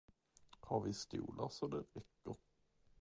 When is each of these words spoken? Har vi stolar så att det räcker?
Har 0.59 0.79
vi 0.81 0.93
stolar 0.93 1.49
så 1.49 1.65
att 1.65 1.71
det 1.71 1.77
räcker? 1.77 2.35